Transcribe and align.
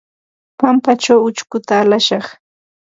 Pampaćhaw 0.59 1.19
ućhkuta 1.27 1.73
alashaq. 1.81 2.25